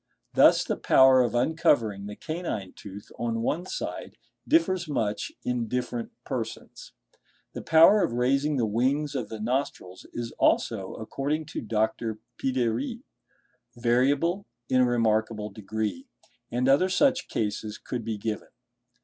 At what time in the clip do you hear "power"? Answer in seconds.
0.77-1.21, 7.61-8.01